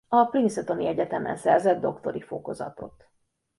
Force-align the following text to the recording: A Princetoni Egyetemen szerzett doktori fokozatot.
A 0.07 0.25
Princetoni 0.25 0.85
Egyetemen 0.85 1.35
szerzett 1.37 1.79
doktori 1.81 2.21
fokozatot. 2.21 3.09